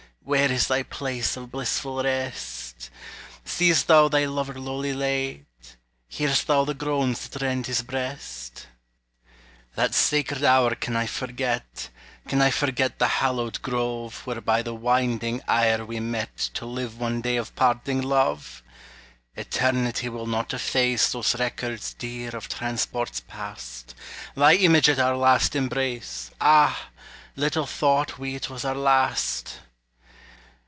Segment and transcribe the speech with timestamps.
[0.23, 2.91] Where is thy place of blissful rest?
[3.43, 5.47] See'st thou thy lover lowly laid?
[6.07, 8.67] Hear'st thou the groans that rend his breast?
[9.73, 11.89] That sacred hour can I forget,
[12.27, 16.99] Can I forget the hallowed grove, Where by the winding Ayr we met To live
[16.99, 18.61] one day of parting love?
[19.35, 23.95] Eternity will not efface Those records dear of transports past;
[24.35, 26.89] Thy image at our last embrace; Ah!
[27.35, 29.57] little thought we 't was our last!